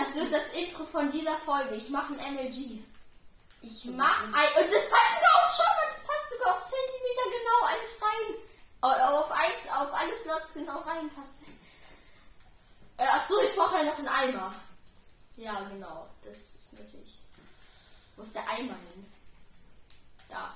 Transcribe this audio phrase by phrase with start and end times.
[0.00, 1.74] Das wird das Intro von dieser Folge.
[1.74, 2.80] Ich mache ein MLG.
[3.62, 4.30] Ich mach ein.
[4.32, 8.34] Und das passt sogar auf, schau mal, das passt sogar auf Zentimeter genau alles rein.
[8.82, 11.42] Au- Auf, eins, auf alle Slots genau reinpasst.
[12.96, 14.54] Äh, ach so, ich brauche ja noch einen Eimer.
[15.36, 16.08] Ja, genau.
[16.24, 17.18] Das ist natürlich.
[18.16, 19.06] Wo ist der Eimer hin?
[20.30, 20.54] Da.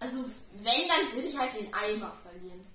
[0.00, 0.24] Also,
[0.54, 2.66] wenn, dann würde ich halt den Eimer verlieren.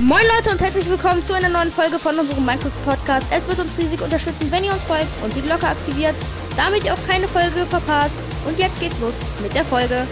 [0.00, 3.26] Moin Leute und herzlich willkommen zu einer neuen Folge von unserem Minecraft Podcast.
[3.32, 6.16] Es wird uns riesig unterstützen, wenn ihr uns folgt und die Glocke aktiviert,
[6.56, 8.20] damit ihr auch keine Folge verpasst.
[8.46, 10.06] Und jetzt geht's los mit der Folge.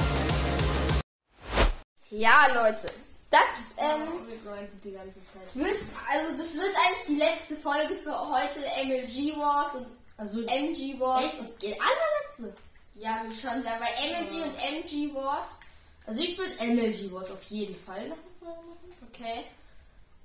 [2.11, 2.87] Ja, Leute.
[3.31, 4.09] Das, ähm.
[4.29, 5.43] Wir grinden die ganze Zeit.
[5.55, 5.77] Wird,
[6.09, 11.25] also das wird eigentlich die letzte Folge für heute MLG Wars und Also, MG Wars.
[11.25, 11.41] echt?
[11.41, 12.57] Und, Die allerletzte?
[13.01, 15.59] ja, würde ich schon sagen, weil MLG und MG Wars.
[16.07, 19.09] Also, ich würde MLG Wars auf jeden Fall noch eine Folge machen.
[19.13, 19.45] Okay.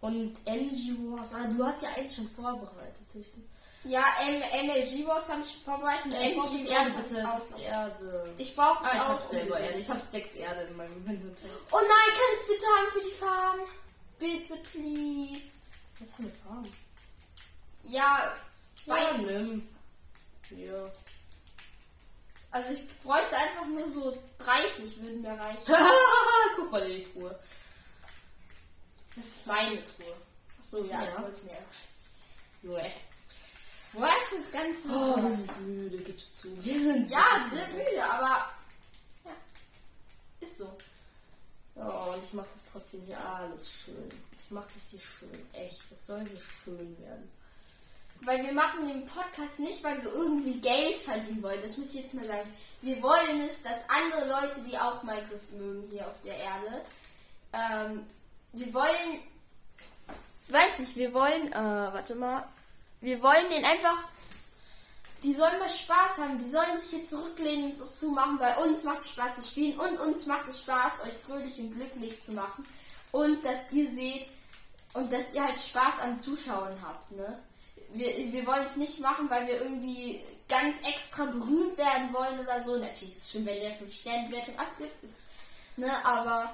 [0.02, 3.44] Und MG Wars, ah, du hast ja eins schon vorbereitet, höchstens.
[3.86, 6.06] Ja, M MLG Wars habe ich vorbereitet.
[6.22, 7.20] Ich brauche MG das Erde, Wars bitte.
[7.60, 7.72] ich auch.
[7.72, 8.34] Erde.
[8.38, 9.10] Ich brauche es Ah, ich auch.
[9.10, 9.80] hab selber Erde.
[9.80, 11.50] Ich hab sechs Erde in meinem Inventar.
[11.72, 13.60] Oh nein, kann ich es bitte haben für die Farm?
[14.20, 15.72] Bitte, please.
[16.00, 16.68] Was für eine Farm?
[17.84, 18.34] Ja,
[18.86, 19.26] Ja, weiß.
[19.28, 19.68] nimm.
[20.52, 20.92] Ja.
[22.52, 25.74] Also ich bräuchte einfach nur so 30 würden mir reichen.
[26.56, 27.38] Guck mal in die Truhe.
[29.16, 30.16] Das ist meine Truhe.
[30.60, 31.12] Achso, ja, Ja.
[31.18, 31.58] du wolltest mir
[32.64, 32.92] Junge.
[33.94, 34.90] Wo ist das Ganze?
[34.94, 36.64] Oh, wir sind müde, gibst du.
[36.64, 38.52] Wir sind Ja, wir sind müde, aber
[39.26, 39.32] ja,
[40.40, 40.78] ist so.
[41.76, 44.12] Oh, und ich mache das trotzdem hier alles schön.
[44.44, 45.48] Ich mache das hier schön.
[45.54, 47.32] Echt, das soll hier schön werden.
[48.22, 51.62] Weil wir machen den Podcast nicht, weil wir irgendwie Geld verdienen wollen.
[51.62, 52.50] Das muss ich jetzt mal sagen.
[52.82, 56.84] Wir wollen es, dass andere Leute, die auch Minecraft mögen hier auf der Erde,
[57.54, 58.06] ähm,
[58.54, 59.20] wir wollen,
[60.50, 62.48] weiß nicht, wir wollen, äh, warte mal,
[63.02, 64.04] wir wollen den einfach,
[65.24, 68.84] die sollen mal Spaß haben, die sollen sich hier zurücklehnen und so zumachen, weil uns
[68.84, 72.34] macht es Spaß zu spielen und uns macht es Spaß, euch fröhlich und glücklich zu
[72.34, 72.66] machen
[73.12, 74.28] und dass ihr seht
[74.94, 77.40] und dass ihr halt Spaß am Zuschauen habt, ne?
[77.92, 82.62] Wir, wir wollen es nicht machen, weil wir irgendwie ganz extra berühmt werden wollen oder
[82.62, 82.78] so.
[82.78, 85.24] Natürlich ist es schön, wenn der 5-Sterne-Wertung abgibt, ist,
[85.76, 85.92] ne?
[86.06, 86.54] Aber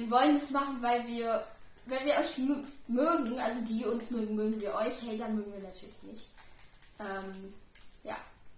[0.00, 1.46] wir wollen es machen, weil wir,
[1.86, 5.02] weil wir euch mö- mögen, also die uns mögen, mögen wir euch.
[5.02, 6.28] Hater mögen wir natürlich nicht.
[6.98, 7.54] Ähm,
[8.04, 8.16] ja.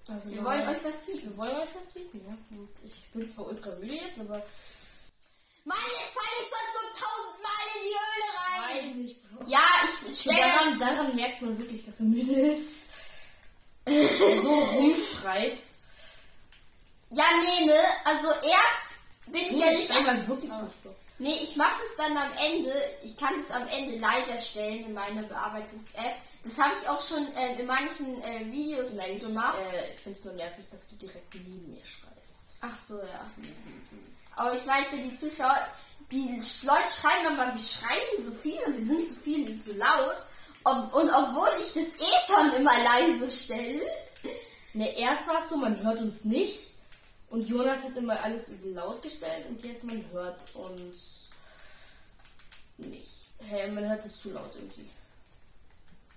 [0.08, 1.30] Also Wir wollen euch was bieten.
[1.30, 2.58] Wir wollen euch was bieten, ja.
[2.58, 4.42] Und ich bin zwar ultra müde jetzt, aber.
[5.64, 8.86] Mann, jetzt falle ich schon zum tausendmal in die Höhle rein.
[8.88, 9.16] Nein, nicht.
[9.46, 9.60] Ja,
[10.10, 12.88] ich stelle Daran, daran merkt man wirklich, dass er müde ist.
[13.86, 15.56] So rumschreit.
[17.10, 17.80] Ja, nee, ne?
[18.04, 18.86] Also erst
[19.26, 19.84] bin ich ja Ich nicht.
[19.84, 20.94] steig mal wirklich nicht so.
[21.18, 22.72] Nee, ich mache das dann am Ende.
[23.02, 26.14] Ich kann das am Ende leiser stellen in meiner Bearbeitungs-App.
[26.42, 29.58] Das habe ich auch schon äh, in manchen äh, Videos Nein, ich, gemacht.
[29.72, 32.56] äh, ich finde es nur nervig, dass du direkt neben mir schreist.
[32.60, 33.30] Ach so, ja.
[34.34, 35.56] Aber ich meine, für die Zuschauer,
[36.10, 36.28] die
[36.64, 40.16] Leute schreiben immer, wir schreien so viel und wir sind zu viel und zu laut.
[40.64, 43.82] Ob, und obwohl ich das eh schon immer leise stelle.
[44.74, 46.71] Ne, erst war es so, man hört uns nicht.
[47.32, 51.30] Und Jonas hat immer alles übel laut gestellt und jetzt man hört uns
[52.76, 53.28] nicht.
[53.38, 54.86] Hey, man hört uns zu laut irgendwie.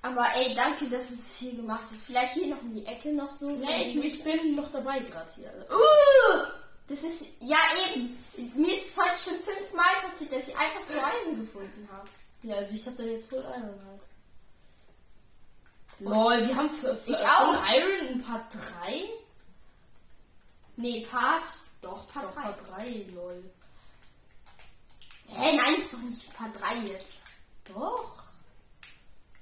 [0.01, 2.07] Aber ey, danke, dass du es hier gemacht hast.
[2.07, 3.49] Vielleicht hier noch in die Ecke noch so.
[3.49, 5.53] Ja, ich, ich bin noch dabei gerade hier.
[5.71, 6.47] Uh,
[6.87, 7.57] das ist, ja
[7.95, 8.17] eben.
[8.55, 12.09] Mir ist es heute schon fünfmal passiert, dass ich einfach so Eisen gefunden habe.
[12.43, 14.01] Ja, also ich habe da jetzt voll Iron halt.
[16.01, 17.55] Lol, wir haben für, für Ich auch.
[17.73, 19.05] Iron ein Part 3.
[20.77, 21.43] Nee, Part.
[21.81, 22.41] Doch, Part Doch, 3.
[22.41, 23.43] Part 3, lol.
[25.27, 27.23] Hä, nein, ist doch nicht Part 3 jetzt.
[27.73, 28.23] Doch.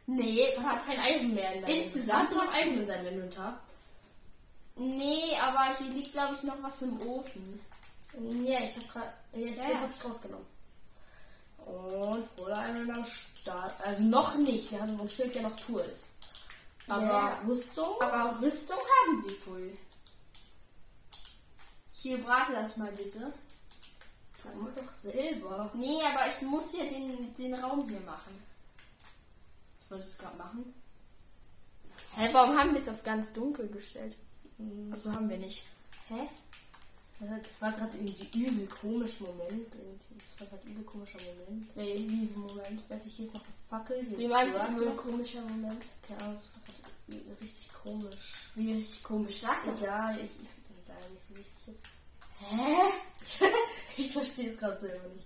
[0.05, 2.87] Nee, Du hast doch kein Eisen mehr in deinem Insgesamt Hast du noch Eisen in
[2.87, 3.59] deinem Inventar?
[4.75, 7.61] nee, aber hier liegt, glaube ich, noch was im Ofen.
[8.43, 9.13] Ja, ich habe gerade.
[9.33, 10.45] Ja, ich, Ja, das habe ich rausgenommen.
[11.65, 13.75] Und Full Iron am Start.
[13.85, 14.71] Also noch nicht.
[14.71, 16.15] Wir haben uns steht ja noch Tools.
[16.89, 17.41] Aber Ja.
[17.47, 18.01] Rüstung.
[18.01, 19.71] Aber Rüstung haben wir voll.
[22.03, 23.31] Hier, brate das mal bitte.
[24.59, 25.71] Mach doch selber.
[25.73, 28.43] Nee, aber ich muss hier den, den Raum hier machen.
[29.79, 30.73] Was wolltest du gerade machen?
[32.17, 34.17] Hä, warum haben wir es auf ganz dunkel gestellt?
[34.91, 35.63] Achso, haben wir nicht.
[36.09, 36.27] Hä?
[37.41, 39.73] Das war gerade irgendwie übel komisch Moment.
[40.17, 41.73] Das war gerade übel komischer Moment.
[41.73, 42.89] Wie, wie Moment?
[42.89, 44.05] Weiß ich, hier ist noch eine Fackel.
[44.09, 45.85] Hier Wie meinst du, ein komischer Moment?
[46.05, 48.49] Keine Ahnung, das war gerade richtig komisch.
[48.55, 49.39] Wie richtig komisch.
[49.39, 49.81] Sag doch.
[49.81, 50.62] Ja, ich, ich
[51.03, 51.83] bin da nicht so wichtig ist.
[52.39, 53.47] Hä?
[53.97, 55.25] ich verstehe es gerade selber nicht.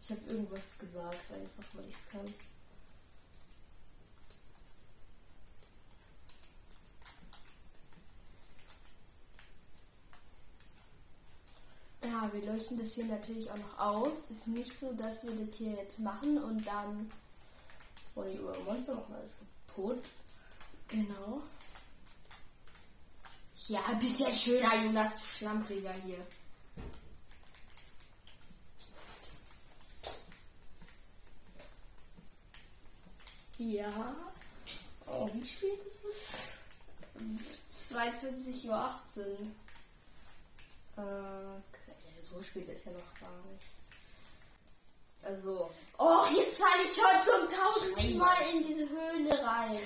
[0.00, 2.34] Ich habe irgendwas gesagt, einfach weil ich es kann.
[12.04, 14.30] Ja, wir leuchten das hier natürlich auch noch aus.
[14.30, 17.10] Ist nicht so, dass wir das hier jetzt machen und dann.
[18.00, 20.02] Das war die über Monster noch mal alles kaputt.
[20.86, 21.42] Genau.
[23.68, 26.24] Ja, ein bisschen schöner, Jonas, du Schlampriger hier.
[33.58, 34.14] Ja.
[35.06, 36.58] Oh, wie spät ist es?
[37.96, 38.82] 22.18 Uhr.
[40.96, 43.66] Okay, so spät ist ja noch gar nicht.
[45.22, 49.78] Also, Oh, jetzt falle ich schon zum tausendsten Mal in diese Höhle rein.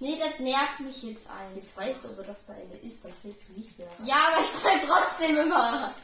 [0.00, 1.54] Nee, das nervt mich jetzt ein.
[1.54, 4.06] jetzt weißt du aber, dass da eine ist, dann fällst du nicht mehr rein.
[4.06, 5.94] Ja, aber ich falle trotzdem immer.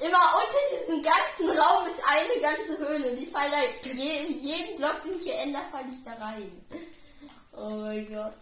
[0.00, 3.12] Immer unter diesem ganzen Raum ist eine ganze Höhle.
[3.12, 6.66] Und ich falle da je, jeden Block, den ich hier ändere, falle ich da rein.
[7.56, 8.34] Oh mein Gott.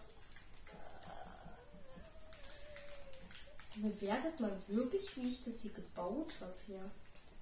[3.75, 6.91] Bewertet man wirklich, wie ich das hier gebaut habe hier?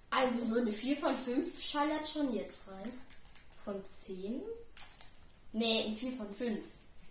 [0.09, 3.01] Also so eine 4 von 5 schallert schon jetzt rein.
[3.63, 4.43] Von 10?
[5.51, 6.65] Nee, ein 4 von 5.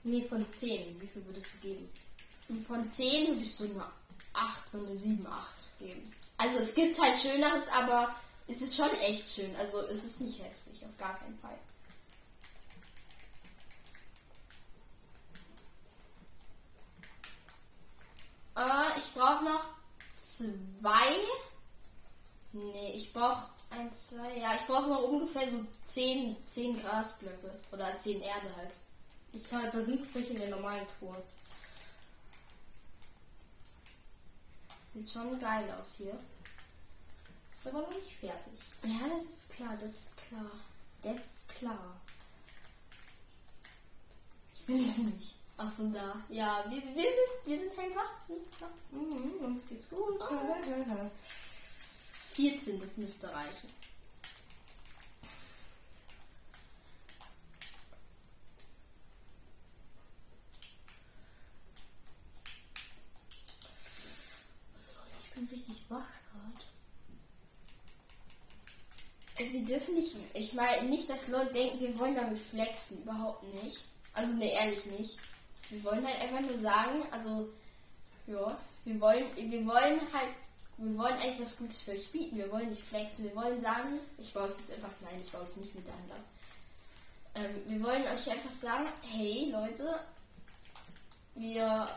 [0.04, 1.00] Nee, von 10.
[1.00, 1.88] Wie viel würdest du geben?
[2.48, 3.84] Und von 10 würde ich so eine
[4.32, 6.12] 8, so eine 7, 8 geben.
[6.36, 8.14] Also es gibt halt Schöneres, aber
[8.46, 9.54] es ist schon echt schön.
[9.56, 11.58] Also es ist nicht hässlich, auf gar keinen Fall.
[18.56, 19.64] Äh, ich brauche noch
[20.16, 21.16] zwei.
[22.52, 24.38] Nee, ich brauche ein, zwei.
[24.38, 27.50] Ja, ich brauche noch ungefähr so 10, 10 Grasblöcke.
[27.72, 28.74] Oder 10 Erde halt.
[29.32, 31.22] Ich halt, da sind welche in der normalen Tour.
[34.94, 36.18] Sieht schon geil aus hier.
[37.50, 38.60] Ist aber noch nicht fertig.
[38.84, 40.50] Ja, das ist klar, das ist klar.
[41.02, 42.00] That's klar.
[44.54, 45.34] Ich bin es nicht.
[45.56, 46.20] Ach so, da.
[46.28, 48.28] Ja, wir, wir sind, wir sind hellwach.
[48.92, 50.20] Mhm, uns geht's gut.
[52.38, 53.68] 14, das müsste reichen.
[65.18, 66.60] Ich bin richtig wach gerade.
[69.38, 73.02] Äh, Wir dürfen nicht, ich meine nicht, dass Leute denken, wir wollen damit flexen.
[73.02, 73.80] Überhaupt nicht.
[74.12, 75.18] Also, ne, ehrlich nicht.
[75.70, 77.48] Wir wollen halt einfach nur sagen, also,
[78.28, 80.28] ja, wir wollen, wir wollen halt,
[80.78, 82.36] wir wollen eigentlich was Gutes für euch bieten.
[82.36, 83.24] Wir wollen nicht flexen.
[83.24, 86.16] Wir wollen sagen, ich baue es jetzt einfach, nein, ich baue es nicht miteinander.
[87.34, 89.98] Ähm, wir wollen euch einfach sagen, hey Leute,
[91.34, 91.88] wir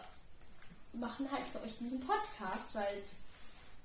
[0.93, 3.29] machen halt für euch diesen Podcast, weil's,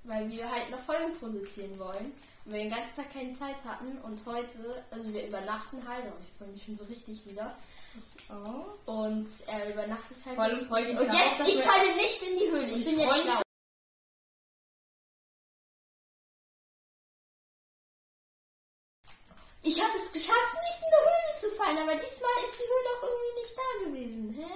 [0.04, 2.12] weil wir halt noch Folgen produzieren wollen.
[2.46, 6.22] Und wir den ganzen Tag keine Zeit hatten und heute, also wir übernachten halt, oh,
[6.22, 7.54] ich freue mich schon so richtig wieder.
[8.86, 10.36] Und er übernachtet halt.
[11.00, 12.66] Und jetzt, ich falle nicht in die Höhle.
[12.66, 13.45] Ich, Ich bin jetzt schlau.
[19.66, 22.88] Ich habe es geschafft, nicht in die Höhle zu fallen, aber diesmal ist die Höhle
[22.94, 24.34] auch irgendwie nicht da gewesen.
[24.38, 24.52] Hä?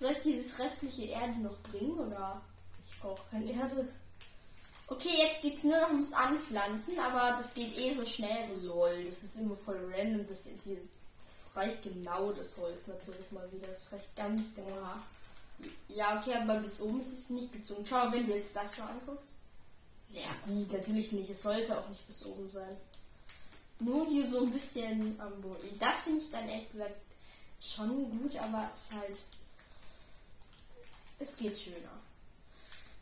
[0.00, 2.40] Soll ich dieses restliche Erde noch bringen oder?
[2.88, 3.86] Ich brauche keine Erde.
[4.86, 8.56] Okay, jetzt geht's nur noch ums Anpflanzen, aber das geht eh so schnell.
[8.56, 8.86] So.
[8.86, 10.26] Lol, das ist immer voll random.
[10.26, 13.68] Das, das reicht genau, das Holz natürlich mal wieder.
[13.68, 14.94] Das reicht ganz genau.
[15.88, 17.84] Ja, okay, aber bis oben ist es nicht gezogen.
[17.84, 19.40] Schau, wenn du jetzt das so anguckst.
[20.08, 21.28] Ja, gut, natürlich nicht.
[21.28, 22.74] Es sollte auch nicht bis oben sein.
[23.80, 25.78] Nur hier so ein bisschen am Boden.
[25.78, 27.00] Das finde ich dann gesagt
[27.60, 29.18] schon gut, aber es ist halt.
[31.20, 31.98] Es geht schöner.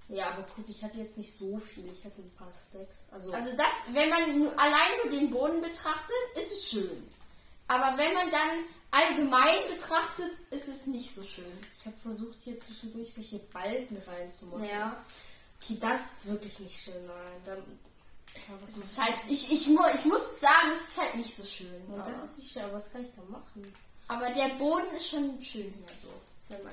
[0.09, 1.91] Ja, aber guck, ich hatte jetzt nicht so viel.
[1.91, 3.09] Ich hatte ein paar Stacks.
[3.11, 7.09] Also, Also das, wenn man allein nur den Boden betrachtet, ist es schön.
[7.69, 11.45] Aber wenn man dann allgemein betrachtet, ist es nicht so schön.
[11.79, 14.65] ich habe versucht, hier zwischendurch solche Balken reinzumachen.
[14.65, 15.05] Ja.
[15.61, 17.07] Okay, das ist wirklich nicht schön.
[17.07, 17.63] Nein,
[18.49, 21.91] mach ist halt, ich, ich, mu ich muss sagen, es ist halt nicht so schön.
[21.91, 23.73] Ja, das ist nicht schön, aber was kann ich da machen?
[24.09, 26.09] aber der Boden ist schon schön hier so.
[26.49, 26.73] Wenn man.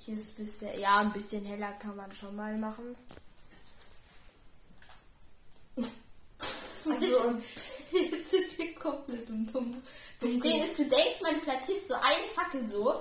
[0.00, 2.96] Hier ist ein bisschen, ja, ein bisschen heller kann man schon mal machen.
[6.90, 7.40] Also,
[7.92, 9.82] Jetzt sind wir komplett im Dumm.
[10.20, 13.00] Das Ding ist, du denkst mal, du platzierst so eine Fackel so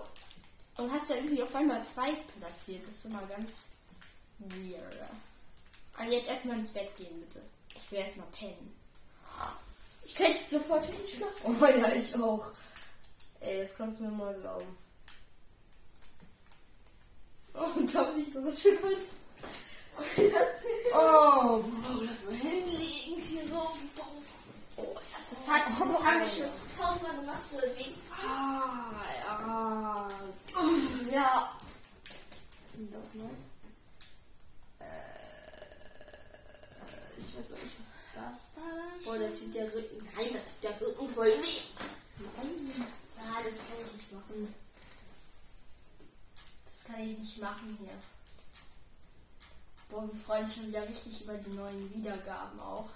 [0.78, 2.88] und hast ja irgendwie auf einmal zwei platziert.
[2.88, 3.78] Das ist immer ganz
[4.40, 4.82] weird.
[6.00, 7.46] Und jetzt erstmal ins Bett gehen, bitte.
[7.76, 8.76] Ich will erstmal pennen.
[10.06, 11.56] Ich könnte jetzt sofort hinschlafen.
[11.62, 12.46] Oh ja, ich auch.
[13.40, 14.78] Ey, das kannst du mir mal glauben.
[17.54, 19.06] Oh, da bin ich so schön was.
[20.16, 20.64] Das,
[20.94, 24.06] Oh, Bro, lass mal hinlegen hier so auf dem Bauch.
[24.78, 27.96] Oh, ja, das hat, das haben wir schon tausendmal gemacht, so wegen.
[28.24, 28.92] Ah,
[29.26, 30.08] ja.
[31.12, 31.58] Ja.
[32.92, 33.44] Das nice.
[34.80, 34.86] Äh,
[37.18, 38.62] ich weiß auch nicht, was das da
[39.04, 39.98] Boah, da tut der Rücken.
[40.16, 41.62] Nein, da tut der Rücken voll weh.
[42.20, 42.88] Nein.
[43.18, 44.56] Ah, das kann ich nicht machen.
[46.66, 47.94] Das kann ich nicht machen hier.
[49.90, 52.90] Boah, wir freuen uns schon wieder richtig über die neuen Wiedergaben auch.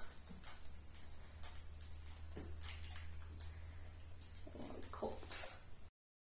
[4.53, 5.47] Oh, mein Kopf.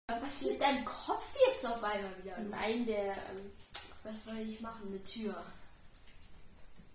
[0.08, 2.38] Was ist mit deinem Kopf jetzt auf einmal wieder?
[2.38, 3.16] Nein, der.
[3.16, 3.52] Ähm,
[4.02, 4.88] Was soll ich machen?
[4.88, 5.44] Eine Tür.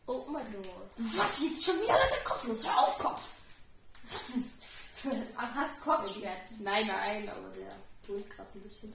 [0.06, 0.88] Open my door.
[0.90, 2.66] was jetzt schon wieder mit dem Kopf los?
[2.66, 3.30] Hör auf, Kopf!
[4.12, 4.64] Was ist?
[5.36, 6.64] Ach, hast du Kopfschmerzen?
[6.64, 7.70] nein, nein, aber der
[8.06, 8.94] tut gerade ein bisschen.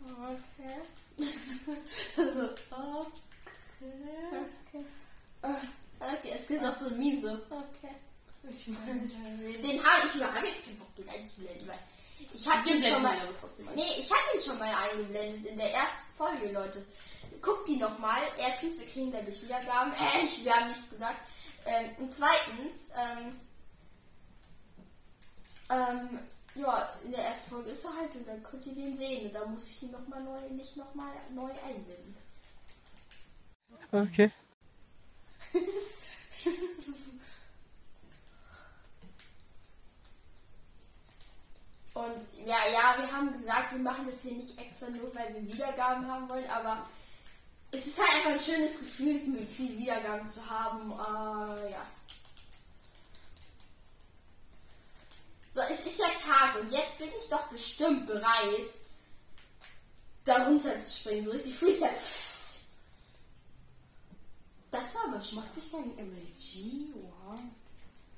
[0.00, 0.80] Okay.
[2.16, 3.08] also, okay.
[4.72, 4.84] Okay.
[6.00, 7.30] Okay, es gibt auch so ein Meme so.
[7.30, 7.94] Okay.
[8.50, 9.24] Ich weiß.
[9.62, 11.78] Den habe ich mir jetzt keinen Bock, den einzublenden, weil
[12.32, 13.16] ich habe den schon mal.
[13.74, 16.84] Nee, ich habe ihn schon mal eingeblendet in der ersten Folge, Leute.
[17.40, 18.20] Guckt die nochmal.
[18.38, 19.92] Erstens, wir kriegen dadurch Wiedergaben.
[19.92, 21.20] Äh, ich, wir haben nichts gesagt.
[21.66, 23.40] Ähm, und zweitens, ähm,
[25.70, 26.18] ähm,
[26.54, 29.26] ja, in der ersten Folge ist er halt und dann könnt ihr den sehen.
[29.26, 32.16] Und da muss ich ihn nochmal neu, nicht nochmal neu einblenden.
[33.92, 34.32] Okay.
[41.98, 45.52] Und ja, ja, wir haben gesagt, wir machen das hier nicht extra nur, weil wir
[45.52, 46.86] Wiedergaben haben wollen, aber
[47.70, 50.90] es ist halt einfach ein schönes Gefühl, mit viel Wiedergaben zu haben.
[50.92, 51.86] Äh, ja.
[55.50, 58.68] So, es ist ja Tag und jetzt bin ich doch bestimmt bereit,
[60.24, 61.24] da runter zu springen.
[61.24, 61.90] So richtig Freestyle.
[64.70, 65.38] Das war aber Du schon.
[65.40, 66.94] machst nicht mal ein MLG?
[66.94, 67.38] Wow.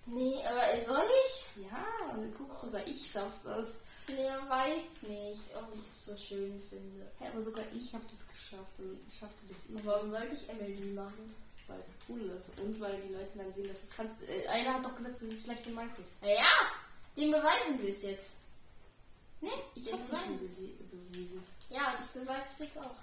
[0.06, 1.64] Nee, aber soll ich?
[1.70, 3.84] Ja, guck, sogar ich schaff das.
[4.08, 7.10] Nee, weiß nicht, ob ich das so schön finde.
[7.18, 8.78] Hä, aber sogar ich habe das geschafft.
[8.78, 11.34] Und schaffst du das easy, Warum sollte ich MLG machen?
[11.70, 12.58] weil es cool ist.
[12.58, 14.22] Und weil die Leute dann sehen, dass du es kannst.
[14.28, 16.02] Äh, einer hat doch gesagt, wir sind schlecht in Minecraft.
[16.22, 16.42] Ja, ja,
[17.16, 18.40] den beweisen wir es jetzt.
[19.40, 19.50] Ne?
[19.74, 21.42] Ich hab's ja schon bewiesen.
[21.70, 22.94] Ja, und ich beweise es jetzt auch.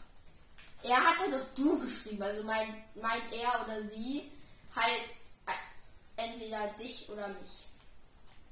[0.84, 4.32] Er hat ja doch du geschrieben, also meint, meint er oder sie
[4.76, 5.02] halt
[5.48, 7.66] äh, entweder dich oder mich.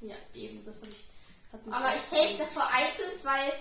[0.01, 1.03] Ja, eben, das habe ich.
[1.71, 3.53] Aber ich safe schon- davor Items, weil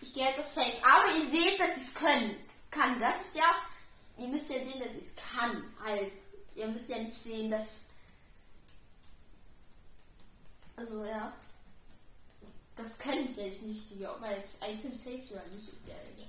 [0.00, 0.72] ich gehe halt auf Safe.
[0.82, 2.36] Aber ihr seht, dass ich es können.
[2.70, 2.98] Kann.
[2.98, 3.44] Das ist ja.
[4.18, 5.74] Ihr müsst ja sehen, dass ich es kann.
[5.84, 6.12] Halt.
[6.54, 7.88] Ihr müsst ja nicht sehen, dass.
[10.76, 11.32] Also ja.
[12.74, 16.26] Das Können ja das Wichtige, ob man jetzt Item saved oder nicht der Regel.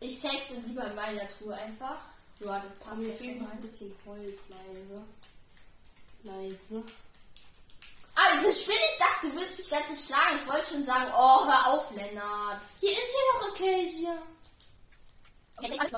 [0.00, 2.00] Ich save es lieber in meiner Truhe einfach.
[2.40, 5.02] Ja, das passt Mir fehlt noch ein bisschen Holz, leise.
[6.24, 6.84] Leise.
[8.44, 10.38] Das Spiel, ich dachte, du willst mich ganz schön schlagen.
[10.42, 12.62] Ich wollte schon sagen, oh, hör auf, Lennart.
[12.80, 14.18] Hier ist ja noch Acacia.
[15.80, 15.92] Alles.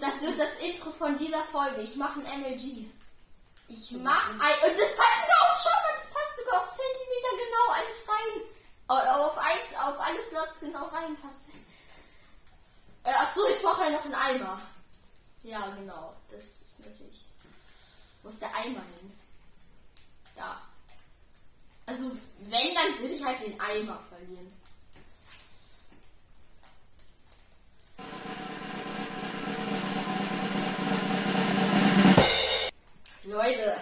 [0.00, 1.80] Das wird das Intro von dieser Folge.
[1.80, 2.86] Ich mache ein MLG.
[3.68, 4.36] Ich mach ein.
[4.38, 8.42] Und das passt sogar auf, schau mal, das passt sogar auf Zentimeter genau alles rein.
[8.88, 11.50] Au- Auf, eins, auf alle Slots genau reinpasst.
[13.04, 14.60] Äh, ach so, ich brauche ja noch einen Eimer.
[15.42, 16.14] Ja, genau.
[16.30, 17.24] Das ist natürlich.
[18.22, 19.18] Wo ist der Eimer hin?
[20.36, 20.60] Da.
[21.88, 24.46] Also, wenn, dann würde ich halt den Eimer verlieren.
[33.24, 33.76] Leute,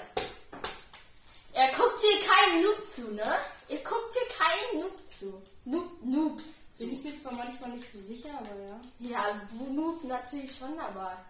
[1.52, 3.38] er guckt hier keinen Noob zu, ne?
[3.70, 5.42] Ihr guckt hier keinen Noob zu.
[5.64, 6.94] Noob, Noobs Bin zu.
[6.94, 8.80] ich mir zwar manchmal nicht so sicher, aber ja.
[9.00, 11.24] Ja, also du Noob natürlich schon, aber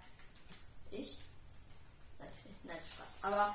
[0.90, 1.16] ich?
[2.18, 3.08] Das, nein, Spaß.
[3.22, 3.54] Aber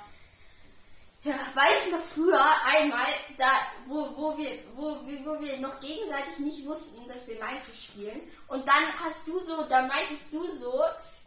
[1.24, 3.52] ja, weiß noch früher einmal, da,
[3.88, 8.22] wo, wo, wir, wo, wir, wo wir noch gegenseitig nicht wussten, dass wir Minecraft spielen.
[8.48, 10.82] Und dann hast du so, da meintest du so,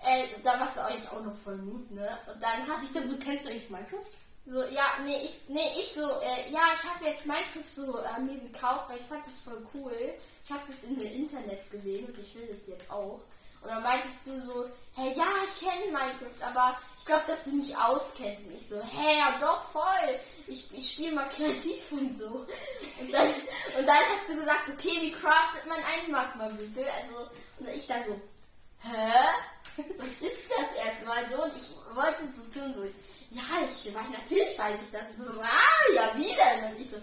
[0.05, 2.19] äh, da warst du eigentlich auch noch voll Noob, ne?
[2.33, 4.11] Und dann hast Ist du denn so, kennst du eigentlich Minecraft?
[4.47, 8.21] so, ja, nee, ich, nee, ich so, äh, ja, ich habe jetzt Minecraft so äh,
[8.21, 9.97] mir gekauft, weil ich fand das voll cool.
[10.45, 13.21] Ich habe das in dem Internet gesehen und ich will das jetzt auch.
[13.65, 17.53] Und dann meintest du so, hey, ja, ich kenne Minecraft, aber ich glaube, dass du
[17.53, 18.47] mich auskennst.
[18.47, 20.21] Und ich so, hey, ja, doch, voll.
[20.47, 22.47] Ich, ich spiele mal kreativ und so.
[23.01, 23.27] Und dann,
[23.79, 26.85] und dann hast du gesagt, okay, wie craftet man einen Magma-Würfel?
[27.03, 27.31] Also,
[27.61, 28.21] und ich dann so,
[28.83, 29.13] hä?
[29.97, 31.43] Was ist das erstmal so?
[31.43, 32.85] Und ich wollte so tun, so,
[33.31, 35.09] ja, ich weiß, natürlich weiß ich das.
[35.17, 36.71] Und so, ah, ja, wie denn?
[36.71, 36.99] Und ich so,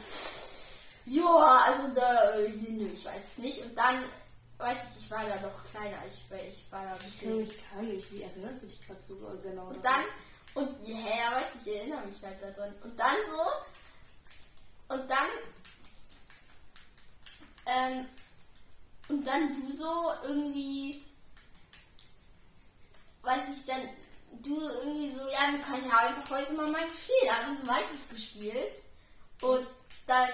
[1.06, 3.66] ja, also da, äh, ich weiß es nicht.
[3.66, 4.06] Und dann,
[4.62, 5.98] weiß ich, ich war da doch kleiner.
[6.08, 8.12] Ich, ich war da ein Ich kann mich gar nicht.
[8.12, 9.68] Wie erinnerst du dich gerade so genau?
[9.68, 10.04] Und dann,
[10.54, 12.74] und ja, ja, weiß ich, ich erinnere mich halt daran.
[12.84, 15.28] Und dann so, und dann,
[17.66, 18.06] ähm,
[19.08, 21.04] und dann du so irgendwie,
[23.24, 23.82] weiß ich, dann,
[24.44, 27.28] du irgendwie so, ja, wir können ja einfach heute mal Minecraft spielen.
[27.28, 28.76] Da haben wir so Minecraft gespielt.
[29.42, 29.68] Und
[30.06, 30.30] dann,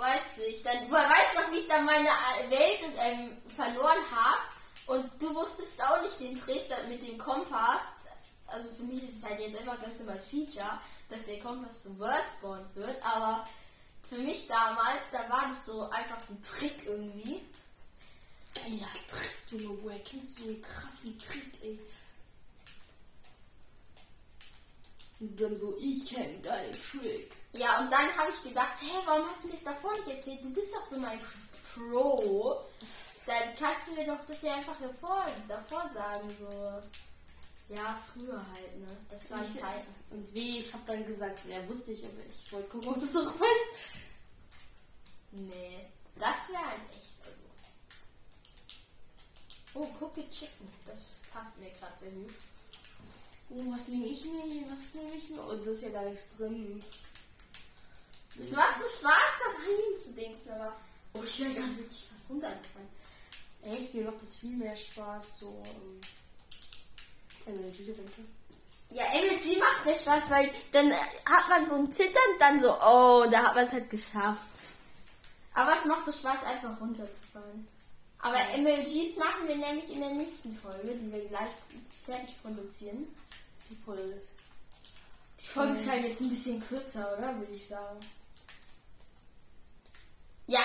[0.00, 2.08] weiß ich, dann, du weißt noch, wie ich dann meine
[2.48, 4.40] Welt ähm, verloren habe.
[4.86, 7.94] Und du wusstest auch nicht den Trick mit dem Kompass.
[8.48, 11.98] Also für mich ist es halt jetzt einfach ganz normales Feature, dass der Kompass zum
[11.98, 13.02] Word spawn wird.
[13.02, 13.46] Aber
[14.08, 17.42] für mich damals, da war das so einfach ein Trick irgendwie.
[18.54, 19.82] Geiler Trick, Junge.
[19.82, 21.78] Woher kennst du so einen krassen Trick, ey?
[25.20, 27.32] Und dann so, ich kenn geilen Trick.
[27.52, 30.42] Ja, und dann habe ich gedacht, hey, warum hast du mir das davor nicht erzählt?
[30.42, 32.60] Du bist doch so Minecraft Pro.
[33.26, 36.82] Dann kannst du mir doch das ja einfach davor, davor sagen, so.
[37.74, 38.96] Ja, früher halt, ne?
[39.08, 39.94] Das war Ich- Zeiten.
[40.10, 43.04] Und wie, ich hab dann gesagt, ja, wusste ich, aber ich wollte gucken, ob du
[43.04, 43.70] es noch weißt.
[45.32, 47.14] Nee, das wäre halt echt.
[47.24, 47.44] Also.
[49.74, 50.68] Oh, Cookie Chicken.
[50.86, 52.34] Das passt mir gerade sehr gut.
[53.50, 54.70] Oh, was nehme ich mir?
[54.70, 55.42] Was nehme ich mir?
[55.44, 56.82] Oh, da ist ja gar nichts drin.
[58.38, 60.76] Es macht so Spaß, da reinzudingsen, aber.
[61.12, 62.88] Oh, ich wäre gerade wirklich was runtergefallen.
[63.62, 65.62] Echt, mir macht das viel mehr Spaß, so.
[65.64, 66.00] Ähm,
[67.46, 68.24] Energiegetränke.
[68.90, 70.96] Ja, MLG macht mir Spaß, weil dann äh,
[71.26, 74.50] hat man so ein Zittern, dann so, oh, da hat man es halt geschafft.
[75.54, 77.66] Aber es macht so Spaß, einfach runterzufallen.
[78.18, 81.50] Aber MLGs machen wir nämlich in der nächsten Folge, die wir gleich
[82.04, 83.06] fertig produzieren.
[83.70, 84.30] Die Folge ist.
[85.40, 87.36] Die Folge ist halt jetzt ein bisschen kürzer, oder?
[87.38, 88.00] Würde ich sagen.
[90.46, 90.60] Ja.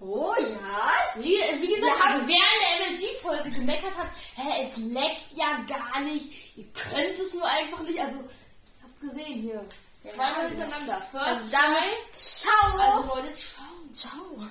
[0.00, 0.90] Oh ja.
[1.16, 5.32] Wie, wie gesagt, Wir haben- also wer in der MLG-Folge gemeckert hat, hä, es leckt
[5.32, 8.18] ja gar nicht, ihr könnt es nur einfach nicht, also,
[8.82, 9.64] hab's gesehen hier.
[10.02, 10.48] Zweimal ja.
[10.48, 11.00] hintereinander.
[11.00, 12.78] First Also damit, ciao.
[12.78, 13.64] Also Leute, ciao.
[13.92, 14.46] ciao.